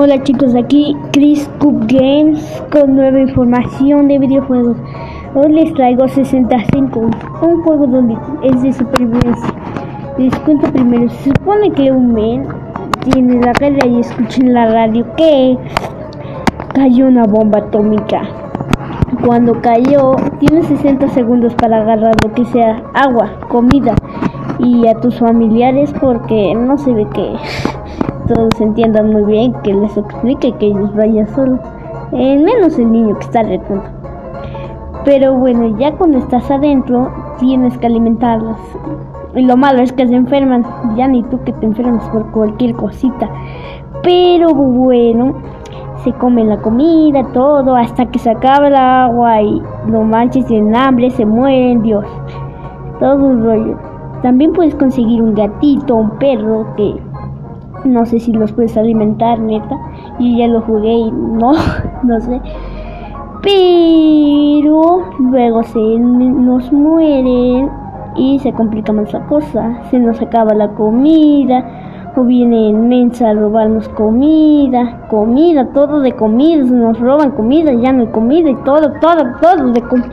[0.00, 4.76] Hola chicos, aquí Chris Coop Games con nueva información de videojuegos.
[5.34, 9.52] Hoy les traigo 65, un juego donde es de supervivencia.
[10.16, 12.46] Les cuento primero, se supone que un men
[13.10, 15.58] tiene la cara y escucha en la radio que
[16.74, 18.22] cayó una bomba atómica.
[19.26, 23.96] Cuando cayó, tiene 60 segundos para agarrar lo que sea agua, comida
[24.60, 27.34] y a tus familiares porque no se ve que
[28.28, 31.60] todos entiendan muy bien, que les explique que ellos vayan solos.
[32.12, 33.88] Eh, menos el niño que está retonto.
[35.04, 38.58] Pero bueno, ya cuando estás adentro, tienes que alimentarlas.
[39.34, 40.64] Y lo malo es que se enferman.
[40.96, 43.28] Ya ni tú que te enfermas por cualquier cosita.
[44.02, 45.34] Pero bueno,
[46.04, 50.76] se comen la comida, todo, hasta que se acaba el agua y no manches, tienen
[50.76, 52.04] hambre, se mueren, Dios.
[53.00, 53.76] Todo un rollo.
[54.22, 56.96] También puedes conseguir un gatito, un perro que
[57.84, 59.76] no sé si los puedes alimentar, neta.
[60.18, 61.52] Yo ya lo jugué y no,
[62.02, 62.40] no sé.
[63.42, 67.70] Pero luego se nos mueren
[68.16, 69.82] y se complica más la cosa.
[69.90, 71.64] Se nos acaba la comida.
[72.16, 78.00] O viene mensa a robarnos comida, comida, todo de comida, nos roban comida, ya no
[78.00, 80.10] hay comida y todo, todo, todo de comida.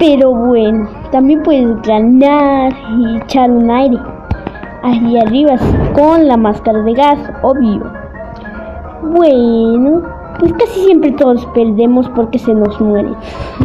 [0.00, 3.98] Pero bueno, también puedes ganar y echar un aire
[4.88, 5.56] ahí arriba
[5.94, 7.82] con la máscara de gas, obvio.
[9.02, 10.02] Bueno,
[10.38, 13.10] pues casi siempre todos perdemos porque se nos muere.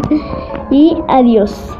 [0.72, 1.78] y adiós.